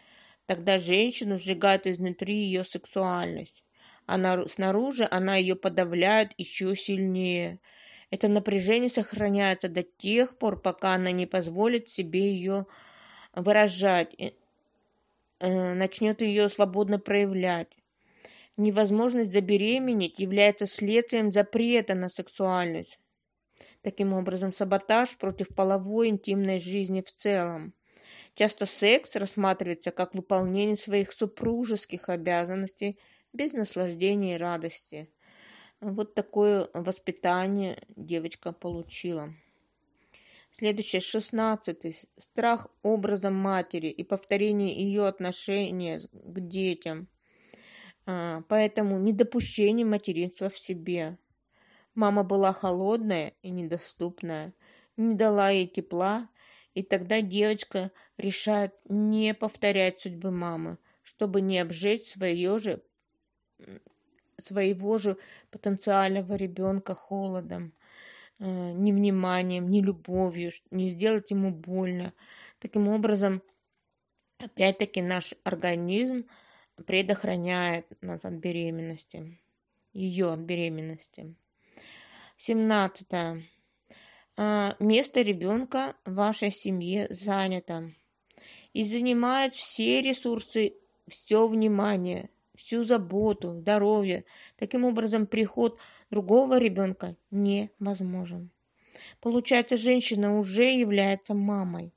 Тогда 0.46 0.79
женщину 0.79 1.38
сжигает 1.38 1.88
изнутри 1.88 2.36
ее 2.36 2.63
сексуальность. 2.63 3.63
Она 4.05 4.46
снаружи 4.48 5.08
она 5.10 5.38
ее 5.38 5.55
подавляет 5.55 6.34
еще 6.38 6.75
сильнее– 6.75 7.60
это 8.12 8.27
напряжение 8.27 8.89
сохраняется 8.89 9.67
до 9.67 9.84
тех 9.84 10.38
пор, 10.38 10.62
пока 10.62 10.94
она 10.94 11.12
не 11.12 11.25
позволит 11.25 11.89
себе 11.89 12.32
ее 12.32 12.65
выражать, 13.34 14.15
э, 15.39 15.73
начнет 15.73 16.21
ее 16.21 16.47
свободно 16.49 16.99
проявлять. 16.99 17.67
Невозможность 18.58 19.34
забеременеть 19.34 20.19
является 20.19 20.65
следствием 20.65 21.32
запрета 21.32 21.93
на 21.93 22.10
сексуальность. 22.10 22.99
Таким 23.86 24.13
образом, 24.13 24.52
саботаж 24.52 25.15
против 25.15 25.54
половой 25.54 26.08
интимной 26.08 26.60
жизни 26.60 27.04
в 27.04 27.13
целом. 27.13 27.71
Часто 28.34 28.65
секс 28.65 29.15
рассматривается 29.15 29.91
как 29.91 30.15
выполнение 30.15 30.76
своих 30.76 31.12
супружеских 31.12 32.10
обязанностей 32.10 32.98
без 33.32 33.54
наслаждения 33.54 34.34
и 34.34 34.39
радости. 34.39 35.13
Вот 35.82 36.15
такое 36.15 36.67
воспитание 36.74 37.84
девочка 37.89 38.54
получила. 38.54 39.32
Следующее, 40.54 41.00
шестнадцатый. 41.00 41.95
Страх 42.17 42.67
образом 42.82 43.36
матери 43.36 43.89
и 43.89 44.04
повторение 44.04 44.74
ее 44.74 45.06
отношения 45.06 46.02
к 46.12 46.39
детям. 46.39 47.08
А, 48.08 48.41
поэтому 48.50 48.98
недопущение 48.98 49.86
материнства 49.86 50.50
в 50.50 50.58
себе. 50.58 51.19
Мама 51.95 52.23
была 52.23 52.51
холодная 52.51 53.34
и 53.41 53.49
недоступная, 53.49 54.53
не 54.97 55.15
дала 55.15 55.49
ей 55.49 55.65
тепла, 55.65 56.27
и 56.73 56.84
тогда 56.84 57.21
девочка 57.21 57.89
решает 58.17 58.73
не 58.89 59.34
повторять 59.34 60.01
судьбы 60.01 60.29
мамы, 60.29 60.77
чтобы 61.03 61.39
не 61.39 61.58
обжечь 61.58 62.10
свое 62.10 62.60
же 62.60 62.84
своего 64.38 64.97
же 64.97 65.17
потенциального 65.51 66.36
ребенка 66.36 66.93
холодом, 66.95 67.73
э, 68.39 68.73
невниманием, 68.73 69.69
не 69.69 69.81
любовью, 69.81 70.51
не 70.71 70.89
сделать 70.89 71.31
ему 71.31 71.51
больно. 71.51 72.13
Таким 72.60 72.89
образом, 72.89 73.41
опять-таки 74.38 75.01
наш 75.01 75.34
организм 75.45 76.25
предохраняет 76.86 77.88
нас 78.01 78.25
от 78.25 78.34
беременности, 78.34 79.39
ее 79.93 80.34
от 80.34 80.39
беременности. 80.39 81.36
17. 82.38 83.08
А, 84.38 84.76
место 84.80 85.21
ребенка 85.21 85.95
в 86.06 86.15
вашей 86.15 86.52
семье 86.52 87.08
занято 87.10 87.91
и 88.74 88.84
занимает 88.84 89.54
все 89.54 90.02
ресурсы, 90.02 90.74
все 91.08 91.48
внимание, 91.48 92.30
всю 92.56 92.84
заботу, 92.84 93.54
здоровье. 93.54 94.26
Таким 94.58 94.84
образом, 94.84 95.28
приход 95.28 95.80
другого 96.10 96.58
ребенка 96.60 97.15
невозможен. 97.32 98.50
Получается, 99.21 99.78
женщина 99.78 100.38
уже 100.38 100.65
является 100.65 101.34
мамой. 101.34 101.93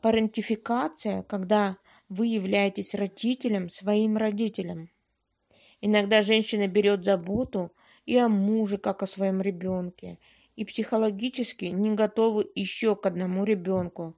Парентификация, 0.00 1.24
когда 1.24 1.76
вы 2.08 2.26
являетесь 2.28 2.94
родителем 2.94 3.68
своим 3.68 4.16
родителем. 4.16 4.90
Иногда 5.80 6.22
женщина 6.22 6.68
берет 6.68 7.04
заботу 7.04 7.72
и 8.06 8.16
о 8.16 8.28
муже, 8.28 8.78
как 8.78 9.02
о 9.02 9.06
своем 9.06 9.40
ребенке, 9.40 10.18
и 10.56 10.64
психологически 10.64 11.66
не 11.66 11.92
готова 11.94 12.44
еще 12.54 12.96
к 12.96 13.06
одному 13.06 13.44
ребенку 13.44 14.16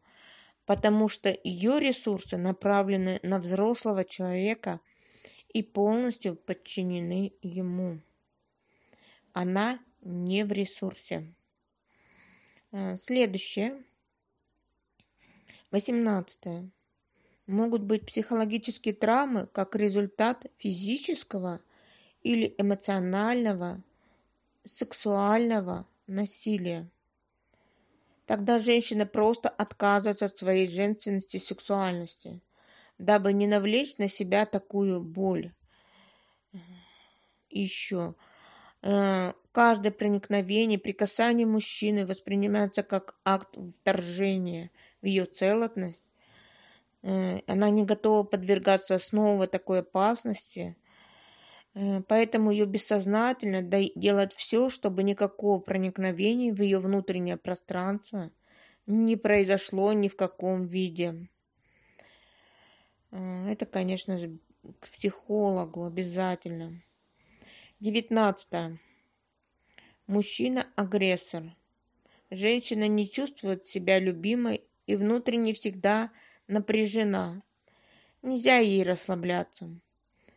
потому 0.66 1.08
что 1.08 1.36
ее 1.44 1.80
ресурсы 1.80 2.36
направлены 2.36 3.20
на 3.22 3.38
взрослого 3.38 4.04
человека 4.04 4.80
и 5.52 5.62
полностью 5.62 6.36
подчинены 6.36 7.32
ему. 7.42 8.00
Она 9.32 9.80
не 10.00 10.44
в 10.44 10.52
ресурсе. 10.52 11.32
Э, 12.70 12.96
следующее. 12.96 13.82
Восемнадцатое. 15.70 16.70
Могут 17.46 17.82
быть 17.82 18.06
психологические 18.06 18.94
травмы 18.94 19.46
как 19.46 19.74
результат 19.74 20.46
физического 20.58 21.60
или 22.22 22.54
эмоционального, 22.58 23.82
сексуального 24.64 25.86
насилия. 26.06 26.88
Тогда 28.26 28.58
женщина 28.58 29.04
просто 29.06 29.48
отказывается 29.48 30.26
от 30.26 30.38
своей 30.38 30.66
женственности 30.66 31.36
и 31.36 31.40
сексуальности, 31.40 32.40
дабы 32.98 33.32
не 33.32 33.46
навлечь 33.46 33.98
на 33.98 34.08
себя 34.08 34.46
такую 34.46 35.02
боль. 35.02 35.52
Еще. 37.50 38.14
Э, 38.82 39.32
каждое 39.52 39.92
проникновение, 39.92 40.78
прикасание 40.78 41.46
мужчины 41.46 42.06
воспринимается 42.06 42.82
как 42.82 43.16
акт 43.24 43.58
вторжения 43.80 44.70
в 45.02 45.06
ее 45.06 45.26
целостность. 45.26 46.02
Э, 47.02 47.40
она 47.46 47.70
не 47.70 47.84
готова 47.84 48.22
подвергаться 48.22 48.98
снова 48.98 49.46
такой 49.46 49.80
опасности. 49.80 50.76
Э, 51.74 52.02
поэтому 52.02 52.50
ее 52.50 52.66
бессознательно 52.66 53.62
делает 53.62 54.32
все, 54.32 54.68
чтобы 54.68 55.02
никакого 55.02 55.60
проникновения 55.60 56.52
в 56.52 56.60
ее 56.60 56.78
внутреннее 56.78 57.36
пространство 57.36 58.30
не 58.86 59.16
произошло 59.16 59.92
ни 59.92 60.08
в 60.08 60.16
каком 60.16 60.66
виде. 60.66 61.28
Э, 63.10 63.48
это, 63.48 63.64
конечно 63.66 64.18
же, 64.18 64.38
к 64.80 64.88
психологу 64.90 65.84
обязательно. 65.84 66.82
Девятнадцатое. 67.80 68.78
Мужчина-агрессор. 70.06 71.56
Женщина 72.30 72.86
не 72.86 73.10
чувствует 73.10 73.66
себя 73.66 73.98
любимой 73.98 74.64
и 74.86 74.94
внутренне 74.96 75.52
всегда 75.52 76.12
напряжена. 76.48 77.42
Нельзя 78.20 78.58
ей 78.58 78.82
расслабляться. 78.84 79.80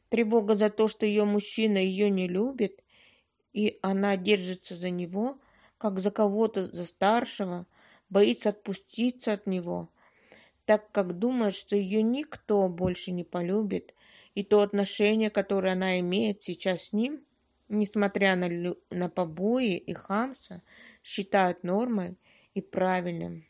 Тревога 0.09 0.55
за 0.55 0.69
то, 0.69 0.87
что 0.87 1.05
ее 1.05 1.25
мужчина 1.25 1.77
ее 1.77 2.09
не 2.09 2.27
любит, 2.27 2.83
и 3.53 3.79
она 3.81 4.17
держится 4.17 4.75
за 4.75 4.89
него, 4.89 5.39
как 5.77 5.99
за 5.99 6.11
кого-то, 6.11 6.67
за 6.67 6.85
старшего, 6.85 7.65
боится 8.09 8.49
отпуститься 8.49 9.33
от 9.33 9.47
него, 9.47 9.89
так 10.65 10.91
как 10.91 11.17
думает, 11.17 11.55
что 11.55 11.75
ее 11.75 12.01
никто 12.01 12.67
больше 12.69 13.11
не 13.11 13.23
полюбит, 13.23 13.93
и 14.35 14.43
то 14.43 14.61
отношение, 14.61 15.29
которое 15.29 15.73
она 15.73 15.99
имеет 15.99 16.43
сейчас 16.43 16.83
с 16.83 16.93
ним, 16.93 17.23
несмотря 17.69 18.35
на, 18.35 18.75
на 18.89 19.09
побои 19.09 19.77
и 19.77 19.93
хамство, 19.93 20.61
считают 21.03 21.63
нормой 21.63 22.15
и 22.53 22.61
правильным. 22.61 23.45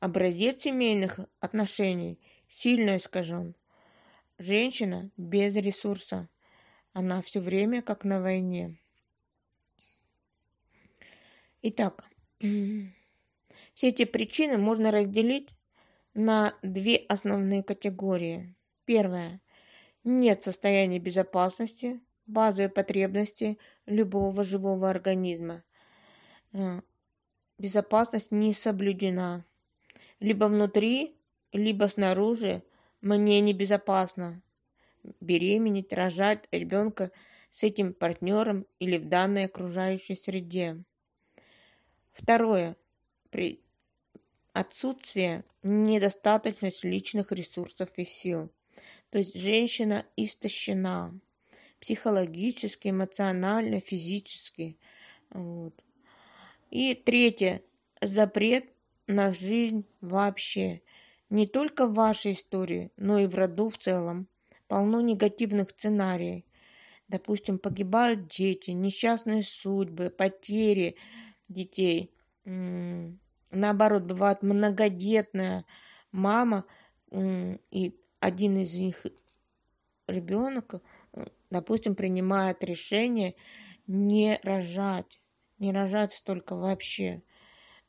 Образец 0.00 0.62
семейных 0.62 1.20
отношений 1.40 2.18
сильно 2.48 2.96
искажен. 2.98 3.54
Женщина 4.38 5.10
без 5.16 5.54
ресурса. 5.54 6.28
Она 6.92 7.22
все 7.22 7.40
время 7.40 7.82
как 7.82 8.04
на 8.04 8.20
войне. 8.20 8.76
Итак, 11.62 12.04
все 12.40 13.88
эти 13.88 14.04
причины 14.04 14.58
можно 14.58 14.90
разделить 14.90 15.50
на 16.14 16.58
две 16.62 16.96
основные 16.96 17.62
категории. 17.62 18.54
Первое. 18.84 19.40
Нет 20.02 20.42
состояния 20.42 20.98
безопасности, 20.98 22.00
базовой 22.26 22.70
потребности 22.70 23.56
любого 23.86 24.42
живого 24.42 24.90
организма. 24.90 25.62
Э, 26.52 26.80
безопасность 27.58 28.32
не 28.32 28.52
соблюдена. 28.52 29.44
Либо 30.18 30.46
внутри, 30.46 31.16
либо 31.52 31.84
снаружи 31.84 32.64
мне 33.04 33.40
небезопасно 33.40 34.42
беременеть, 35.20 35.92
рожать 35.92 36.48
ребенка 36.50 37.12
с 37.50 37.62
этим 37.62 37.92
партнером 37.92 38.66
или 38.78 38.96
в 38.96 39.08
данной 39.08 39.44
окружающей 39.44 40.16
среде. 40.16 40.82
Второе. 42.12 42.76
При 43.30 43.60
отсутствие 44.54 45.44
недостаточность 45.62 46.82
личных 46.82 47.30
ресурсов 47.30 47.90
и 47.96 48.04
сил. 48.04 48.50
То 49.10 49.18
есть 49.18 49.36
женщина 49.36 50.06
истощена 50.16 51.20
психологически, 51.80 52.88
эмоционально, 52.88 53.80
физически. 53.80 54.78
Вот. 55.28 55.74
И 56.70 56.94
третье. 56.94 57.62
Запрет 58.00 58.64
на 59.06 59.34
жизнь 59.34 59.84
вообще. 60.00 60.80
Не 61.30 61.46
только 61.46 61.86
в 61.86 61.94
вашей 61.94 62.34
истории, 62.34 62.92
но 62.96 63.18
и 63.18 63.26
в 63.26 63.34
роду 63.34 63.68
в 63.68 63.78
целом. 63.78 64.28
Полно 64.68 65.00
негативных 65.00 65.70
сценариев. 65.70 66.44
Допустим, 67.08 67.58
погибают 67.58 68.28
дети, 68.28 68.70
несчастные 68.70 69.42
судьбы, 69.42 70.10
потери 70.10 70.96
детей. 71.48 72.10
Наоборот, 72.44 74.04
бывает 74.04 74.42
многодетная 74.42 75.64
мама, 76.12 76.64
и 77.12 77.94
один 78.20 78.56
из 78.58 78.74
них 78.74 79.06
ребенок, 80.06 80.82
допустим, 81.50 81.94
принимает 81.94 82.64
решение 82.64 83.34
не 83.86 84.40
рожать, 84.42 85.20
не 85.58 85.72
рожать 85.72 86.12
столько 86.12 86.56
вообще. 86.56 87.22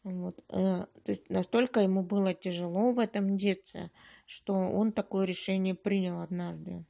Вот. 0.06 0.38
Э, 0.50 0.86
то 1.04 1.12
есть 1.12 1.32
настолько 1.32 1.80
ему 1.80 2.04
было 2.04 2.36
тяжело 2.36 2.92
в 2.92 3.00
этом 3.00 3.38
детстве, 3.38 3.92
что 4.28 4.54
он 4.54 4.92
такое 4.92 5.26
решение 5.26 5.74
принял 5.74 6.22
однажды. 6.22 6.86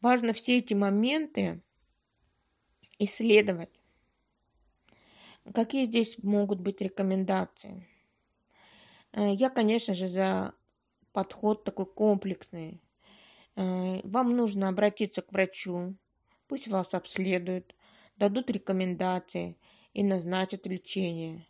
Важно 0.00 0.32
все 0.32 0.58
эти 0.58 0.72
моменты 0.72 1.62
исследовать. 3.00 3.80
Какие 5.52 5.86
здесь 5.86 6.16
могут 6.22 6.60
быть 6.60 6.80
рекомендации? 6.80 7.88
Э, 9.10 9.32
я, 9.32 9.50
конечно 9.50 9.92
же, 9.92 10.08
за 10.08 10.54
подход 11.10 11.64
такой 11.64 11.86
комплексный. 11.86 12.80
Э, 13.56 14.00
вам 14.04 14.36
нужно 14.36 14.68
обратиться 14.68 15.22
к 15.22 15.32
врачу, 15.32 15.96
пусть 16.46 16.68
вас 16.68 16.94
обследуют, 16.94 17.74
дадут 18.16 18.48
рекомендации 18.48 19.58
и 19.92 20.04
назначат 20.04 20.68
лечение 20.68 21.44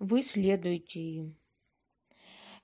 вы 0.00 0.22
следуете 0.22 0.98
им. 0.98 1.36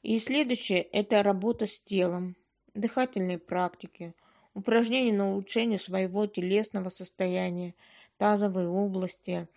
И 0.03 0.19
следующее– 0.19 0.83
это 0.93 1.23
работа 1.23 1.67
с 1.67 1.79
телом, 1.81 2.35
дыхательные 2.75 3.39
практики, 3.39 4.15
упражнения 4.55 5.13
на 5.13 5.31
улучшение 5.33 5.79
своего 5.79 6.27
телесного 6.27 6.89
состояния, 6.89 7.75
тазовой 8.17 8.67
области, 8.67 9.49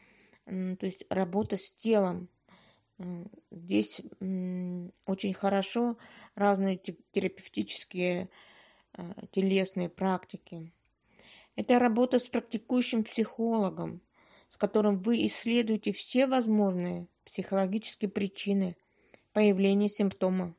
то 0.45 0.85
есть 0.85 1.05
работа 1.09 1.57
с 1.57 1.71
телом. 1.71 2.27
Здесь 3.49 4.01
очень 5.05 5.33
хорошо 5.33 5.97
разные 6.35 6.77
терапевтические 7.11 8.29
а, 8.91 9.13
телесные 9.31 9.87
практики. 9.87 10.73
Это 11.55 11.79
работа 11.79 12.19
с 12.19 12.23
практикующим 12.23 13.05
психологом, 13.05 14.01
с 14.49 14.57
которым 14.57 14.97
вы 14.99 15.25
исследуете 15.25 15.91
все 15.91 16.27
возможные 16.27 17.07
психологические 17.25 18.09
причины 18.09 18.75
появления 19.33 19.89
симптома 19.89 20.55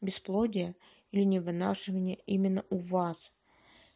бесплодия 0.00 0.74
или 1.10 1.24
невынашивания 1.24 2.18
именно 2.26 2.64
у 2.70 2.76
вас. 2.78 3.32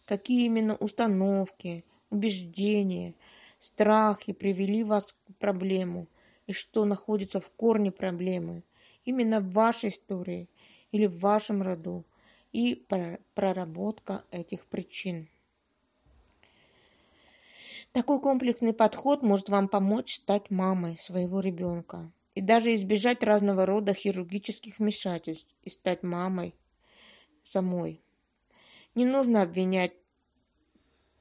Какие 0.04 0.46
именно 0.46 0.76
установки, 0.76 1.84
убеждения, 2.10 3.14
страхи 3.60 4.32
привели 4.32 4.82
вас 4.82 5.12
к 5.12 5.36
проблему 5.38 6.08
и 6.46 6.52
что 6.52 6.84
находится 6.84 7.40
в 7.40 7.50
корне 7.50 7.92
проблемы 7.92 8.64
именно 9.04 9.40
в 9.40 9.52
вашей 9.52 9.90
истории 9.90 10.48
или 10.90 11.06
в 11.06 11.18
вашем 11.18 11.62
роду 11.62 12.04
и 12.52 12.84
проработка 13.34 14.24
этих 14.30 14.66
причин. 14.66 15.28
Такой 17.92 18.20
комплексный 18.20 18.72
подход 18.72 19.22
может 19.22 19.48
вам 19.48 19.66
помочь 19.66 20.14
стать 20.16 20.48
мамой 20.48 20.96
своего 21.02 21.40
ребенка 21.40 22.12
и 22.36 22.40
даже 22.40 22.76
избежать 22.76 23.24
разного 23.24 23.66
рода 23.66 23.94
хирургических 23.94 24.78
вмешательств 24.78 25.52
и 25.64 25.70
стать 25.70 26.04
мамой 26.04 26.54
самой. 27.50 28.00
Не 28.94 29.04
нужно 29.04 29.42
обвинять 29.42 29.92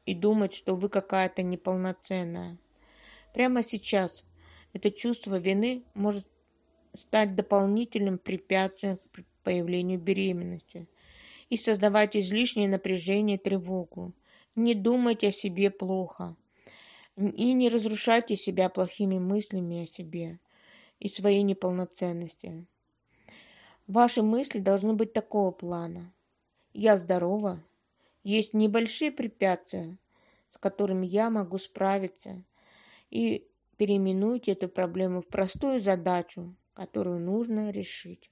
и 0.05 0.13
думать, 0.13 0.53
что 0.53 0.75
вы 0.75 0.89
какая-то 0.89 1.41
неполноценная. 1.41 2.59
Прямо 3.33 3.63
сейчас 3.63 4.23
это 4.73 4.91
чувство 4.91 5.39
вины 5.39 5.83
может 5.95 6.27
стать 6.93 7.35
дополнительным 7.35 8.19
препятствием 8.19 8.99
к 9.11 9.23
появлению 9.43 9.99
беременности 9.99 10.87
и 11.49 11.57
создавать 11.57 12.15
излишнее 12.15 12.69
напряжение 12.69 13.37
и 13.37 13.41
тревогу. 13.41 14.13
Не 14.55 14.75
думайте 14.75 15.29
о 15.29 15.31
себе 15.31 15.71
плохо. 15.71 16.35
И 17.19 17.51
не 17.51 17.67
разрушайте 17.67 18.37
себя 18.37 18.69
плохими 18.69 19.19
мыслями 19.19 19.83
о 19.83 19.87
себе 19.87 20.39
и 20.99 21.09
своей 21.09 21.43
неполноценности. 21.43 22.65
Ваши 23.87 24.21
мысли 24.21 24.59
должны 24.59 24.93
быть 24.93 25.11
такого 25.11 25.51
плана. 25.51 26.13
Я 26.71 26.97
здорова. 26.97 27.61
Есть 28.23 28.53
небольшие 28.53 29.11
препятствия, 29.11 29.97
с 30.47 30.57
которыми 30.57 31.05
я 31.05 31.29
могу 31.29 31.57
справиться. 31.57 32.41
И 33.09 33.45
переименуйте 33.75 34.53
эту 34.53 34.69
проблему 34.69 35.21
в 35.21 35.27
простую 35.27 35.81
задачу, 35.81 36.55
которую 36.73 37.19
нужно 37.19 37.71
решить 37.71 38.31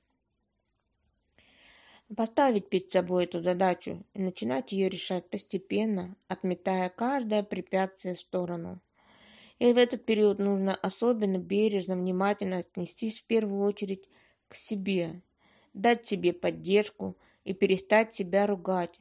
поставить 2.16 2.70
перед 2.70 2.92
собой 2.92 3.26
эту 3.26 3.42
задачу 3.42 4.04
и 4.14 4.22
начинать 4.22 4.72
ее 4.72 4.90
решать 4.90 5.30
постепенно, 5.30 6.16
отметая 6.28 6.90
каждое 6.90 7.44
препятствие 7.44 8.16
в 8.16 8.20
сторону. 8.20 8.80
И 9.60 9.74
в 9.74 9.78
этот 9.78 10.06
период 10.06 10.40
нужно 10.40 10.76
особенно 10.76 11.38
бережно, 11.38 11.96
внимательно 11.96 12.58
отнестись 12.58 13.20
в 13.20 13.26
первую 13.26 13.62
очередь 13.62 14.08
к 14.48 14.56
себе, 14.56 15.22
дать 15.74 16.08
себе 16.08 16.32
поддержку 16.32 17.18
и 17.44 17.54
перестать 17.54 18.16
себя 18.16 18.48
ругать, 18.48 19.00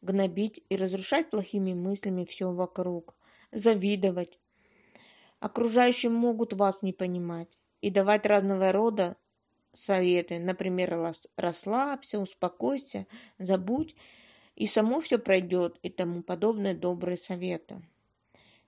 гнобить 0.00 0.64
и 0.68 0.76
разрушать 0.76 1.30
плохими 1.30 1.74
мыслями 1.74 2.24
все 2.24 2.50
вокруг, 2.52 3.14
завидовать. 3.50 4.38
Окружающие 5.40 6.10
могут 6.10 6.52
вас 6.52 6.82
не 6.82 6.92
понимать 6.92 7.48
и 7.80 7.90
давать 7.90 8.24
разного 8.24 8.72
рода 8.72 9.16
советы. 9.74 10.38
Например, 10.38 11.14
расслабься, 11.36 12.18
успокойся, 12.20 13.06
забудь, 13.38 13.94
и 14.56 14.66
само 14.66 15.00
все 15.00 15.18
пройдет, 15.18 15.78
и 15.82 15.90
тому 15.90 16.22
подобные 16.22 16.74
добрые 16.74 17.16
советы. 17.16 17.82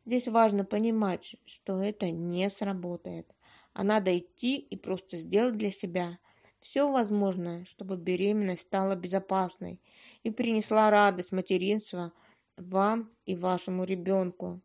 Здесь 0.06 0.28
важно 0.28 0.64
понимать, 0.64 1.36
что 1.46 1.82
это 1.82 2.10
не 2.10 2.48
сработает. 2.50 3.26
а 3.72 3.84
надо 3.84 4.16
идти 4.18 4.56
и 4.58 4.76
просто 4.76 5.16
сделать 5.16 5.56
для 5.56 5.70
себя 5.70 6.18
все 6.60 6.90
возможное, 6.90 7.64
чтобы 7.66 7.96
беременность 7.96 8.62
стала 8.62 8.96
безопасной 8.96 9.80
и 10.22 10.30
принесла 10.30 10.90
радость 10.90 11.32
материнства 11.32 12.12
вам 12.56 13.10
и 13.26 13.36
вашему 13.36 13.84
ребенку. 13.84 14.60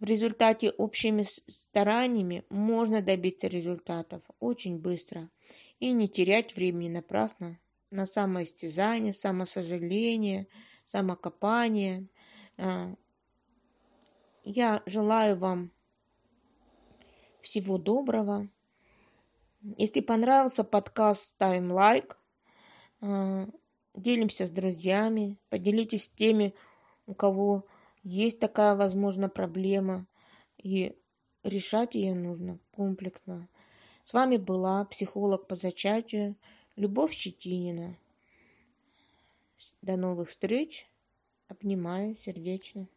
В 0.00 0.04
результате 0.04 0.70
общими 0.70 1.26
стараниями 1.68 2.44
можно 2.48 3.02
добиться 3.02 3.48
результатов 3.48 4.22
очень 4.38 4.78
быстро 4.78 5.28
и 5.78 5.92
не 5.92 6.08
терять 6.08 6.56
времени 6.56 6.88
напрасно 6.88 7.60
на 7.90 8.06
самоистязание, 8.06 9.12
самосожаление, 9.12 10.46
самокопание. 10.86 12.08
А, 12.56 12.94
я 14.42 14.82
желаю 14.86 15.36
вам 15.36 15.70
всего 17.42 17.76
доброго. 17.76 18.48
Если 19.76 20.00
понравился 20.00 20.64
подкаст, 20.64 21.24
ставим 21.24 21.70
лайк, 21.72 22.18
а, 23.02 23.46
делимся 23.94 24.46
с 24.46 24.50
друзьями, 24.50 25.36
поделитесь 25.50 26.04
с 26.04 26.08
теми, 26.08 26.54
у 27.04 27.12
кого 27.12 27.66
есть 28.02 28.38
такая, 28.38 28.76
возможно, 28.76 29.28
проблема, 29.28 30.06
и 30.56 30.96
решать 31.42 31.94
ее 31.94 32.14
нужно 32.14 32.58
комплексно. 32.72 33.48
С 34.04 34.12
вами 34.12 34.36
была 34.36 34.84
психолог 34.86 35.46
по 35.46 35.56
зачатию 35.56 36.36
Любовь 36.76 37.12
Щетинина. 37.12 37.96
До 39.82 39.96
новых 39.96 40.30
встреч. 40.30 40.86
Обнимаю 41.48 42.16
сердечно. 42.16 42.88